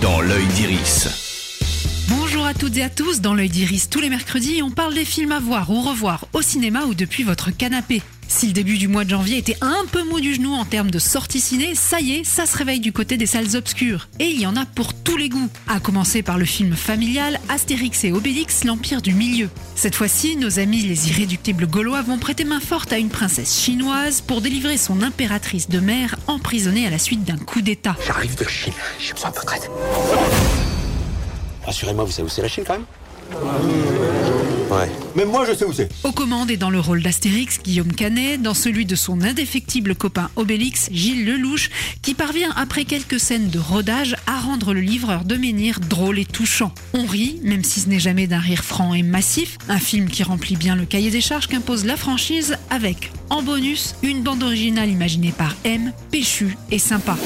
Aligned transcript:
dans 0.00 0.20
l'œil 0.20 0.46
d'Iris. 0.46 1.08
Bonjour 2.08 2.44
à 2.44 2.54
toutes 2.54 2.76
et 2.76 2.82
à 2.82 2.90
tous, 2.90 3.20
dans 3.20 3.34
l'œil 3.34 3.48
d'Iris 3.48 3.88
tous 3.90 4.00
les 4.00 4.10
mercredis, 4.10 4.62
on 4.62 4.70
parle 4.70 4.94
des 4.94 5.04
films 5.04 5.32
à 5.32 5.40
voir 5.40 5.70
ou 5.70 5.80
revoir 5.80 6.26
au 6.32 6.42
cinéma 6.42 6.84
ou 6.86 6.94
depuis 6.94 7.22
votre 7.22 7.50
canapé. 7.50 8.02
Si 8.34 8.46
le 8.46 8.54
début 8.54 8.78
du 8.78 8.88
mois 8.88 9.04
de 9.04 9.10
janvier 9.10 9.36
était 9.36 9.58
un 9.60 9.84
peu 9.92 10.02
mou 10.04 10.18
du 10.18 10.34
genou 10.34 10.54
en 10.54 10.64
termes 10.64 10.90
de 10.90 10.98
sortie 10.98 11.38
ciné, 11.38 11.74
ça 11.74 12.00
y 12.00 12.12
est, 12.12 12.24
ça 12.24 12.46
se 12.46 12.56
réveille 12.56 12.80
du 12.80 12.90
côté 12.90 13.18
des 13.18 13.26
salles 13.26 13.56
obscures. 13.56 14.08
Et 14.18 14.24
il 14.24 14.40
y 14.40 14.46
en 14.46 14.56
a 14.56 14.64
pour 14.64 14.94
tous 14.94 15.18
les 15.18 15.28
goûts. 15.28 15.50
À 15.68 15.80
commencer 15.80 16.22
par 16.22 16.38
le 16.38 16.46
film 16.46 16.74
familial 16.74 17.38
Astérix 17.50 18.04
et 18.04 18.10
Obélix, 18.10 18.64
l'Empire 18.64 19.02
du 19.02 19.12
Milieu. 19.12 19.50
Cette 19.76 19.94
fois-ci, 19.94 20.36
nos 20.36 20.58
amis 20.58 20.80
les 20.80 21.10
irréductibles 21.10 21.66
gaulois 21.66 22.00
vont 22.00 22.16
prêter 22.16 22.44
main 22.44 22.58
forte 22.58 22.90
à 22.94 22.98
une 22.98 23.10
princesse 23.10 23.60
chinoise 23.60 24.22
pour 24.22 24.40
délivrer 24.40 24.78
son 24.78 25.02
impératrice 25.02 25.68
de 25.68 25.78
mer 25.78 26.16
emprisonnée 26.26 26.86
à 26.86 26.90
la 26.90 26.98
suite 26.98 27.24
d'un 27.24 27.36
coup 27.36 27.60
d'État. 27.60 27.96
J'arrive 28.06 28.34
de 28.34 28.48
Chine, 28.48 28.72
j'ai 28.98 29.12
besoin 29.12 29.30
de 29.30 29.36
votre 29.36 29.54
aide. 29.54 29.68
Rassurez-moi, 31.66 32.04
vous 32.04 32.12
savez 32.12 32.26
où 32.26 32.30
c'est 32.30 32.42
la 32.42 32.48
Chine 32.48 32.64
quand 32.66 32.78
même 32.78 32.86
Ouais. 34.72 34.90
Même 35.16 35.28
moi, 35.28 35.44
je 35.46 35.54
sais 35.54 35.66
où 35.66 35.72
c'est. 35.72 35.90
Aux 36.02 36.12
commandes 36.12 36.50
et 36.50 36.56
dans 36.56 36.70
le 36.70 36.80
rôle 36.80 37.02
d'Astérix, 37.02 37.60
Guillaume 37.62 37.92
Canet, 37.92 38.40
dans 38.40 38.54
celui 38.54 38.86
de 38.86 38.94
son 38.94 39.20
indéfectible 39.20 39.94
copain 39.94 40.30
Obélix, 40.36 40.88
Gilles 40.90 41.26
Lelouch, 41.26 41.68
qui 42.00 42.14
parvient 42.14 42.50
après 42.56 42.86
quelques 42.86 43.20
scènes 43.20 43.50
de 43.50 43.58
rodage 43.58 44.16
à 44.26 44.40
rendre 44.40 44.72
le 44.72 44.80
livreur 44.80 45.26
de 45.26 45.36
menhir 45.36 45.78
drôle 45.78 46.18
et 46.18 46.24
touchant. 46.24 46.72
On 46.94 47.04
rit, 47.04 47.38
même 47.42 47.64
si 47.64 47.80
ce 47.80 47.88
n'est 47.90 47.98
jamais 47.98 48.26
d'un 48.26 48.38
rire 48.38 48.64
franc 48.64 48.94
et 48.94 49.02
massif, 49.02 49.58
un 49.68 49.78
film 49.78 50.08
qui 50.08 50.22
remplit 50.22 50.56
bien 50.56 50.74
le 50.74 50.86
cahier 50.86 51.10
des 51.10 51.20
charges 51.20 51.48
qu'impose 51.48 51.84
la 51.84 51.98
franchise 51.98 52.56
avec, 52.70 53.12
en 53.28 53.42
bonus, 53.42 53.94
une 54.02 54.22
bande 54.22 54.42
originale 54.42 54.88
imaginée 54.88 55.32
par 55.32 55.54
M, 55.64 55.92
péchu 56.10 56.56
et 56.70 56.78
sympa. 56.78 57.18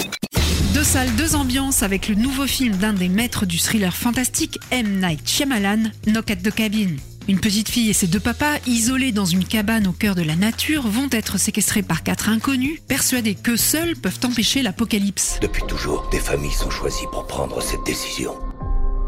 Deux 0.75 0.83
salles, 0.83 1.15
deux 1.15 1.37
ambiances 1.37 1.85
avec 1.85 2.09
le 2.09 2.17
nouveau 2.17 2.49
film 2.49 2.75
d'un 2.77 2.93
des 2.93 3.09
maîtres 3.09 3.47
du 3.47 3.59
thriller 3.59 3.95
fantastique, 3.95 4.59
M. 4.73 5.01
Night 5.01 5.29
Shyamalan, 5.29 5.85
Knock 6.07 6.33
at 6.33 6.37
the 6.37 6.53
Cabin. 6.53 6.97
Une 7.29 7.41
petite 7.41 7.69
fille 7.69 7.91
et 7.91 7.93
ses 7.93 8.07
deux 8.07 8.21
papas, 8.21 8.59
isolés 8.67 9.11
dans 9.11 9.25
une 9.25 9.45
cabane 9.45 9.89
au 9.89 9.93
cœur 9.93 10.15
de 10.15 10.23
la 10.23 10.37
nature, 10.37 10.87
vont 10.87 11.09
être 11.11 11.39
séquestrés 11.39 11.83
par 11.83 12.05
quatre 12.05 12.29
inconnus, 12.29 12.81
persuadés 12.87 13.35
que 13.35 13.57
seuls 13.57 13.97
peuvent 13.97 14.21
empêcher 14.25 14.63
l'apocalypse. 14.63 15.41
Depuis 15.43 15.65
toujours, 15.67 16.09
des 16.11 16.21
familles 16.21 16.53
sont 16.53 16.71
choisies 16.71 17.07
pour 17.11 17.27
prendre 17.27 17.61
cette 17.61 17.83
décision. 17.85 18.37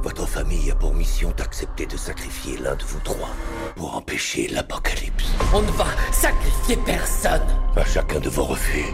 Votre 0.03 0.27
famille 0.27 0.69
a 0.69 0.75
pour 0.75 0.95
mission 0.95 1.33
d'accepter 1.37 1.87
de 1.87 1.97
sacrifier 1.97 2.59
l'un 2.59 2.75
de 2.75 2.83
vous 2.83 2.99
trois 3.05 3.35
pour 3.77 3.97
empêcher 3.97 4.49
l'apocalypse. 4.49 5.27
On 5.55 5.63
ne 5.63 5.71
va 5.73 5.87
sacrifier 6.11 6.77
personne. 6.85 7.47
À 7.77 7.85
chacun 7.85 8.19
de 8.19 8.29
vos 8.29 8.45
refus, 8.45 8.87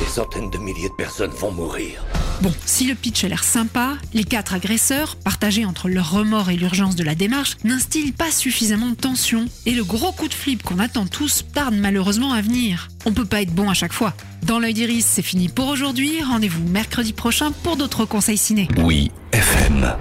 des 0.00 0.06
centaines 0.06 0.48
de 0.48 0.58
milliers 0.58 0.88
de 0.88 0.94
personnes 0.94 1.32
vont 1.32 1.50
mourir. 1.50 2.02
Bon, 2.40 2.52
si 2.64 2.86
le 2.86 2.94
pitch 2.94 3.24
a 3.24 3.28
l'air 3.28 3.42
sympa, 3.42 3.96
les 4.14 4.22
quatre 4.22 4.54
agresseurs, 4.54 5.16
partagés 5.16 5.64
entre 5.64 5.88
leur 5.88 6.12
remords 6.12 6.50
et 6.50 6.56
l'urgence 6.56 6.94
de 6.94 7.02
la 7.02 7.16
démarche, 7.16 7.56
n'instillent 7.64 8.12
pas 8.12 8.30
suffisamment 8.30 8.90
de 8.90 8.94
tension. 8.94 9.46
Et 9.66 9.72
le 9.72 9.82
gros 9.82 10.12
coup 10.12 10.28
de 10.28 10.34
flip 10.34 10.62
qu'on 10.62 10.78
attend 10.78 11.06
tous 11.06 11.44
tarde 11.52 11.74
malheureusement 11.74 12.32
à 12.32 12.40
venir. 12.40 12.88
On 13.06 13.12
peut 13.12 13.24
pas 13.24 13.42
être 13.42 13.54
bon 13.54 13.68
à 13.68 13.74
chaque 13.74 13.92
fois. 13.92 14.14
Dans 14.46 14.60
l'œil 14.60 14.74
d'Iris, 14.74 15.04
c'est 15.04 15.22
fini 15.22 15.48
pour 15.48 15.68
aujourd'hui. 15.68 16.22
Rendez-vous 16.22 16.62
mercredi 16.68 17.12
prochain 17.12 17.50
pour 17.50 17.76
d'autres 17.76 18.04
conseils 18.04 18.38
ciné. 18.38 18.68
Oui, 18.78 19.10
FM. 19.32 19.96